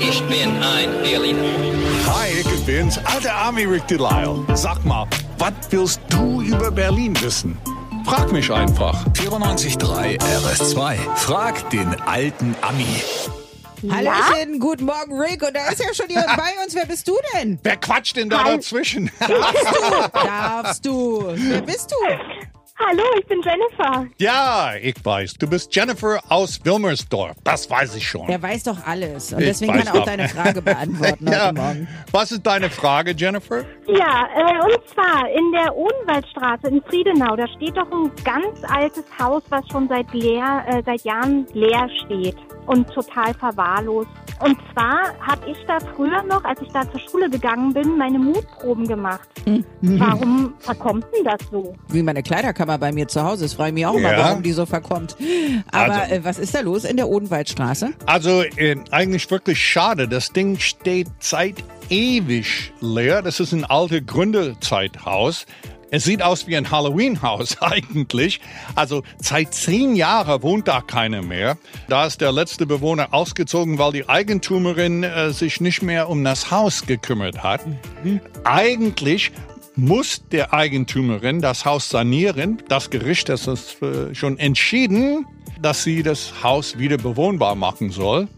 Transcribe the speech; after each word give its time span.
Ich 0.00 0.22
bin 0.24 0.62
ein 0.62 0.90
Berliner. 1.02 1.42
Hi, 2.06 2.28
ich 2.40 2.66
bin's, 2.66 2.98
alter 2.98 3.32
Army 3.32 3.64
Rick 3.64 3.86
Delisle. 3.86 4.44
Sag 4.54 4.84
mal, 4.84 5.06
was 5.38 5.52
willst 5.70 6.00
du 6.08 6.42
über 6.42 6.70
Berlin 6.70 7.14
wissen? 7.22 7.56
Frag 8.04 8.32
mich 8.32 8.50
einfach. 8.52 9.04
94.3 9.14 10.18
RS2. 10.20 10.96
Frag 11.16 11.70
den 11.70 11.94
alten 12.06 12.56
Ami. 12.62 12.86
Hallöchen, 13.88 14.58
guten 14.58 14.86
Morgen, 14.86 15.20
Rick. 15.20 15.42
Und 15.42 15.54
da 15.54 15.68
ist 15.68 15.80
ja 15.80 15.92
schon 15.94 16.08
jemand 16.08 16.28
bei 16.36 16.64
uns. 16.64 16.74
Wer 16.74 16.86
bist 16.86 17.06
du 17.06 17.16
denn? 17.34 17.58
Wer 17.62 17.76
quatscht 17.76 18.16
denn 18.16 18.30
da 18.30 18.42
dazwischen? 18.44 19.10
Darfst 20.12 20.84
du? 20.84 21.24
Wer 21.34 21.60
bist 21.62 21.92
du? 21.92 21.96
Hallo, 22.78 23.02
ich 23.18 23.26
bin 23.26 23.40
Jennifer. 23.42 24.06
ja, 24.18 24.72
ich 24.80 25.02
weiß. 25.02 25.34
Du 25.34 25.48
bist 25.48 25.74
Jennifer 25.74 26.20
aus 26.28 26.60
Wilmersdorf. 26.62 27.34
Das 27.42 27.70
weiß 27.70 27.96
ich 27.96 28.06
schon. 28.06 28.26
Der 28.26 28.42
weiß 28.42 28.64
doch 28.64 28.76
alles. 28.86 29.32
Und 29.32 29.40
Ich 29.40 29.46
deswegen 29.46 29.72
kann 29.72 29.86
er 29.86 29.92
auch 29.94 29.98
doch. 30.00 30.04
deine 30.04 30.28
Frage 30.28 30.60
beantworten 30.60 31.26
ja. 31.32 31.46
heute 31.46 31.54
Morgen. 31.54 31.88
Was 32.12 32.32
ist 32.32 32.46
deine 32.46 32.68
Frage, 32.68 33.12
Jennifer? 33.16 33.64
Ja, 33.88 34.28
äh, 34.36 34.62
und 34.64 34.88
zwar 34.92 35.26
in 35.30 35.52
der 35.52 35.74
Odenwaldstraße 35.74 36.68
in 36.68 36.82
Friedenau, 36.82 37.34
da 37.34 37.48
steht 37.48 37.76
doch 37.78 37.90
ein 37.90 38.10
ganz 38.24 38.62
altes 38.68 39.04
Haus, 39.18 39.42
was 39.48 39.66
schon 39.72 39.88
seit, 39.88 40.12
leer, 40.12 40.64
äh, 40.68 40.82
seit 40.84 41.00
Jahren 41.02 41.46
leer 41.54 41.88
steht 42.04 42.36
und 42.66 42.88
total 42.90 43.32
verwahrlost. 43.34 44.08
Und 44.40 44.58
zwar 44.72 45.14
habe 45.26 45.50
ich 45.50 45.56
da 45.66 45.78
früher 45.94 46.22
noch, 46.24 46.44
als 46.44 46.60
ich 46.60 46.68
da 46.68 46.82
zur 46.90 47.00
Schule 47.00 47.30
gegangen 47.30 47.72
bin, 47.72 47.96
meine 47.96 48.18
Mutproben 48.18 48.86
gemacht. 48.86 49.28
Warum 49.80 50.52
verkommt 50.58 51.06
denn 51.16 51.24
das 51.24 51.40
so? 51.50 51.74
Wie 51.88 52.02
meine 52.02 52.22
Kleiderkammer 52.22 52.76
bei 52.78 52.92
mir 52.92 53.08
zu 53.08 53.22
Hause 53.22 53.46
ist, 53.46 53.54
frage 53.54 53.68
ich 53.70 53.74
mich 53.74 53.86
auch 53.86 53.94
immer, 53.94 54.12
Ja. 54.12 54.18
warum 54.18 54.42
die 54.42 54.52
so 54.52 54.66
verkommt. 54.66 55.16
Aber 55.72 55.94
Also- 55.94 56.14
äh, 56.14 56.24
was 56.24 56.38
ist 56.38 56.54
da 56.54 56.60
los 56.60 56.84
in 56.84 56.96
der 56.96 57.08
Odenwaldstraße? 57.08 57.90
Also 58.04 58.42
äh, 58.42 58.76
eigentlich 58.90 59.30
wirklich 59.30 59.58
schade. 59.64 60.06
Das 60.08 60.32
Ding 60.32 60.58
steht 60.58 61.08
seit 61.20 61.56
ewig 61.88 62.72
leer. 62.80 63.22
Das 63.22 63.40
ist 63.40 63.52
ein 63.52 63.64
altes 63.64 64.04
Gründerzeithaus. 64.06 65.46
Es 65.96 66.04
sieht 66.04 66.20
aus 66.20 66.46
wie 66.46 66.54
ein 66.54 66.70
Halloween-Haus 66.70 67.56
eigentlich. 67.62 68.40
Also 68.74 69.02
seit 69.18 69.54
zehn 69.54 69.96
Jahren 69.96 70.42
wohnt 70.42 70.68
da 70.68 70.82
keiner 70.82 71.22
mehr. 71.22 71.56
Da 71.88 72.04
ist 72.04 72.20
der 72.20 72.32
letzte 72.32 72.66
Bewohner 72.66 73.14
ausgezogen, 73.14 73.78
weil 73.78 73.92
die 73.92 74.06
Eigentümerin 74.06 75.04
äh, 75.04 75.32
sich 75.32 75.62
nicht 75.62 75.80
mehr 75.80 76.10
um 76.10 76.22
das 76.22 76.50
Haus 76.50 76.84
gekümmert 76.84 77.42
hat. 77.42 77.62
Eigentlich 78.44 79.32
muss 79.74 80.22
der 80.30 80.52
Eigentümerin 80.52 81.40
das 81.40 81.64
Haus 81.64 81.88
sanieren. 81.88 82.62
Das 82.68 82.90
Gericht 82.90 83.30
das 83.30 83.46
ist 83.46 83.80
äh, 83.80 84.14
schon 84.14 84.38
entschieden, 84.38 85.24
dass 85.60 85.82
sie 85.82 86.02
das 86.02 86.42
Haus 86.42 86.78
wieder 86.78 86.96
bewohnbar 86.98 87.54
machen 87.54 87.90
soll. 87.90 88.28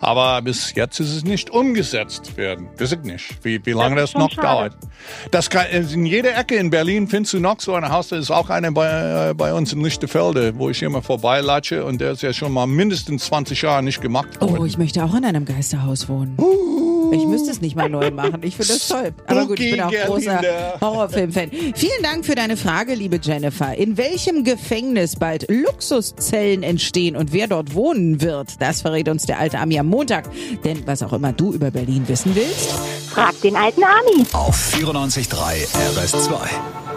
Aber 0.00 0.42
bis 0.42 0.74
jetzt 0.74 1.00
ist 1.00 1.14
es 1.14 1.24
nicht 1.24 1.50
umgesetzt 1.50 2.36
werden. 2.36 2.68
Weiß 2.78 2.92
ich 2.92 3.02
nicht, 3.02 3.44
wie, 3.44 3.64
wie 3.64 3.72
lange 3.72 3.96
das, 3.96 4.10
schon 4.10 4.22
noch 4.22 4.30
schade. 4.30 4.46
dauert. 4.46 4.76
Das 5.30 5.50
kann, 5.50 5.66
äh, 5.66 5.80
in 5.80 6.06
jeder 6.06 6.36
Ecke 6.36 6.56
in 6.56 6.70
Berlin 6.70 7.08
findest 7.08 7.34
du 7.34 7.40
noch 7.40 7.60
so 7.60 7.74
ein 7.74 7.88
Haus. 7.88 8.08
Da 8.08 8.16
ist 8.16 8.30
auch 8.30 8.50
einer 8.50 8.72
bei, 8.72 9.30
äh, 9.30 9.34
bei 9.34 9.52
uns 9.52 9.72
in 9.72 9.82
Lichtefelde, 9.82 10.58
wo 10.58 10.70
ich 10.70 10.82
immer 10.82 11.02
vorbeilatsche. 11.02 11.84
Und 11.84 12.00
der 12.00 12.12
ist 12.12 12.22
ja 12.22 12.32
schon 12.32 12.52
mal 12.52 12.66
mindestens 12.66 13.26
20 13.26 13.62
Jahre 13.62 13.82
nicht 13.82 14.00
gemacht 14.00 14.40
worden. 14.40 14.58
Oh, 14.58 14.64
ich 14.64 14.78
möchte 14.78 15.04
auch 15.04 15.14
in 15.14 15.24
einem 15.24 15.44
Geisterhaus 15.44 16.08
wohnen. 16.08 16.36
Ich 17.12 17.26
müsste 17.26 17.50
es 17.50 17.60
nicht 17.60 17.76
mal 17.76 17.88
neu 17.88 18.10
machen. 18.10 18.40
Ich 18.42 18.56
finde 18.56 18.72
das 18.72 18.88
toll. 18.88 19.12
Aber 19.26 19.46
gut, 19.46 19.60
ich 19.60 19.72
bin 19.72 19.80
auch 19.80 19.92
großer. 19.92 20.40
Horrorfilm-Fan. 20.80 21.50
Vielen 21.74 22.02
Dank 22.02 22.24
für 22.24 22.34
deine 22.34 22.56
Frage, 22.56 22.94
liebe 22.94 23.18
Jennifer. 23.22 23.74
In 23.74 23.96
welchem 23.96 24.44
Gefängnis 24.44 25.16
bald 25.16 25.46
Luxuszellen 25.48 26.62
entstehen 26.62 27.16
und 27.16 27.32
wer 27.32 27.46
dort 27.46 27.74
wohnen 27.74 28.20
wird, 28.20 28.60
das 28.60 28.82
verrät 28.82 29.08
uns 29.08 29.26
der 29.26 29.38
alte 29.38 29.58
Ami 29.58 29.78
am 29.78 29.86
Montag. 29.86 30.28
Denn 30.64 30.86
was 30.86 31.02
auch 31.02 31.12
immer 31.12 31.32
du 31.32 31.52
über 31.52 31.70
Berlin 31.70 32.06
wissen 32.08 32.34
willst, 32.34 32.74
Frag 33.10 33.40
den 33.40 33.56
alten 33.56 33.82
Ami. 33.82 34.26
Auf 34.32 34.74
94.3 34.74 35.66
RS2. 35.96 36.87